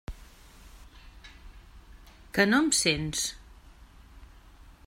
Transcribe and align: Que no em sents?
Que 2.37 2.47
no 2.53 2.63
em 2.65 2.73
sents? 2.81 3.25